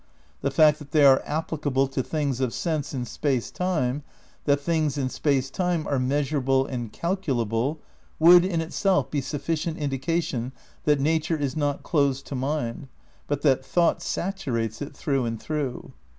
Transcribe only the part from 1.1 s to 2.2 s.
ap plicable to